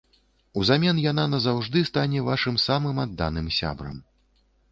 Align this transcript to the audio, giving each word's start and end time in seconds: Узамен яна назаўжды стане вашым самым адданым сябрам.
Узамен 0.61 1.01
яна 1.11 1.25
назаўжды 1.33 1.83
стане 1.91 2.23
вашым 2.29 2.57
самым 2.65 3.03
адданым 3.05 3.51
сябрам. 3.61 4.03